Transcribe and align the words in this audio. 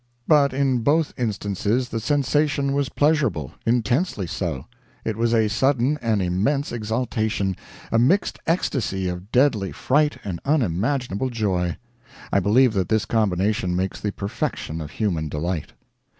But 0.27 0.51
in 0.51 0.79
both 0.79 1.13
instances 1.15 1.89
the 1.89 1.99
sensation 1.99 2.73
was 2.73 2.89
pleasurable 2.89 3.51
intensely 3.67 4.25
so; 4.25 4.65
it 5.05 5.15
was 5.15 5.31
a 5.31 5.47
sudden 5.47 5.99
and 6.01 6.23
immense 6.23 6.71
exaltation, 6.71 7.55
a 7.91 7.99
mixed 7.99 8.39
ecstasy 8.47 9.07
of 9.07 9.31
deadly 9.31 9.71
fright 9.71 10.17
and 10.23 10.39
unimaginable 10.43 11.29
joy. 11.29 11.77
I 12.33 12.39
believe 12.39 12.73
that 12.73 12.89
this 12.89 13.05
combination 13.05 13.75
makes 13.75 14.01
the 14.01 14.11
perfection 14.11 14.81
of 14.81 14.89
human 14.89 15.29
delight. 15.29 15.73